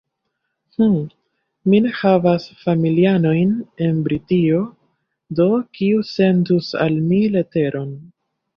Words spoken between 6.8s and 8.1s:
al mi leteron?